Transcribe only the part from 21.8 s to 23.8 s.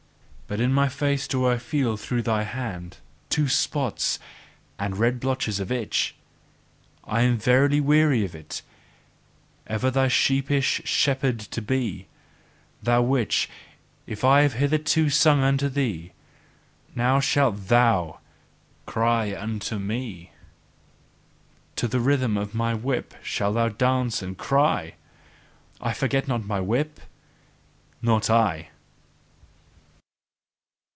the rhythm of my whip shalt thou